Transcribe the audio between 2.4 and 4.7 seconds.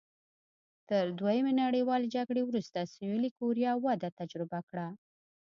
وروسته سوېلي کوریا وده تجربه